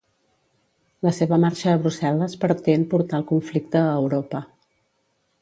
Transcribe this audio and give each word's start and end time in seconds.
La 1.07 1.11
seva 1.17 1.37
marxa 1.43 1.69
a 1.73 1.81
Brussel·les 1.83 2.33
pretén 2.47 2.87
portar 2.95 3.21
el 3.21 3.27
conflicte 3.33 3.83
a 3.85 3.95
Europa. 4.01 4.43